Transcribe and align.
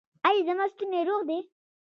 ایا 0.27 0.41
زما 0.47 0.65
ستونی 0.71 1.01
روغ 1.07 1.21
دی؟ 1.29 1.39